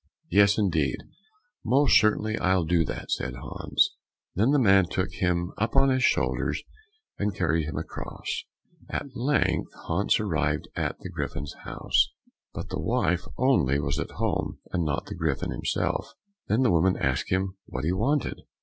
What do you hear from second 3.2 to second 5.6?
Hans. Then the man took him